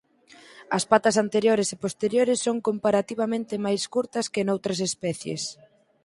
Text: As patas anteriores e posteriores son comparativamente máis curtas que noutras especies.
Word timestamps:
As 0.77 0.83
patas 0.91 1.15
anteriores 1.25 1.69
e 1.75 1.81
posteriores 1.85 2.39
son 2.45 2.57
comparativamente 2.67 3.63
máis 3.65 3.81
curtas 3.93 4.25
que 4.33 4.45
noutras 4.47 4.79
especies. 4.89 5.41